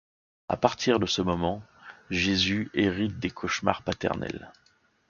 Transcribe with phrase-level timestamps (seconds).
[0.49, 1.61] À partir de ce moment,
[2.09, 4.51] Jésus hérite des cauchemars paternels.